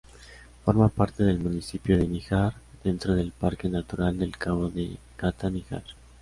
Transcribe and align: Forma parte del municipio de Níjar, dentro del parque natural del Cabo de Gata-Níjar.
Forma 0.65 0.89
parte 0.89 1.23
del 1.23 1.37
municipio 1.39 1.95
de 1.95 2.07
Níjar, 2.07 2.55
dentro 2.83 3.13
del 3.13 3.31
parque 3.31 3.69
natural 3.69 4.17
del 4.17 4.35
Cabo 4.35 4.67
de 4.67 4.97
Gata-Níjar. 5.15 5.83